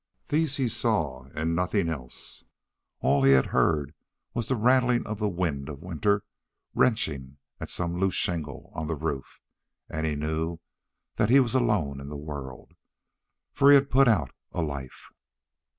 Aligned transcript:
These 0.29 0.57
he 0.57 0.67
saw, 0.67 1.25
and 1.35 1.55
nothing 1.55 1.87
else, 1.87 2.39
and 2.41 2.47
all 3.01 3.21
he 3.21 3.33
heard 3.33 3.93
was 4.33 4.47
the 4.47 4.55
rattling 4.55 5.05
of 5.05 5.19
the 5.19 5.29
wind 5.29 5.69
of 5.69 5.83
winter, 5.83 6.23
wrenching 6.73 7.37
at 7.59 7.69
some 7.69 7.99
loose 7.99 8.15
shingle 8.15 8.71
on 8.73 8.87
the 8.87 8.95
roof, 8.95 9.39
and 9.91 10.07
he 10.07 10.15
knew 10.15 10.57
that 11.17 11.29
he 11.29 11.39
was 11.39 11.53
alone 11.53 11.99
in 11.99 12.07
the 12.07 12.17
world, 12.17 12.71
for 13.53 13.69
he 13.69 13.75
had 13.75 13.91
put 13.91 14.07
out 14.07 14.31
a 14.51 14.63
life. 14.63 15.11